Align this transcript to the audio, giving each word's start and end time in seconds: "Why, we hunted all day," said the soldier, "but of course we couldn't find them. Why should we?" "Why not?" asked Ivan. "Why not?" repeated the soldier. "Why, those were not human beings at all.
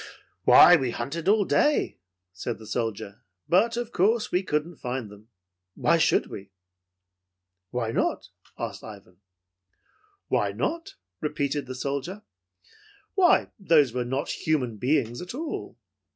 "Why, 0.45 0.75
we 0.77 0.89
hunted 0.89 1.27
all 1.27 1.45
day," 1.45 1.99
said 2.33 2.57
the 2.57 2.65
soldier, 2.65 3.21
"but 3.47 3.77
of 3.77 3.91
course 3.91 4.31
we 4.31 4.41
couldn't 4.41 4.77
find 4.77 5.11
them. 5.11 5.27
Why 5.75 5.99
should 5.99 6.25
we?" 6.25 6.49
"Why 7.69 7.91
not?" 7.91 8.29
asked 8.57 8.83
Ivan. 8.83 9.17
"Why 10.27 10.53
not?" 10.53 10.95
repeated 11.19 11.67
the 11.67 11.75
soldier. 11.75 12.23
"Why, 13.13 13.51
those 13.59 13.93
were 13.93 14.03
not 14.03 14.29
human 14.29 14.77
beings 14.77 15.21
at 15.21 15.35
all. 15.35 15.77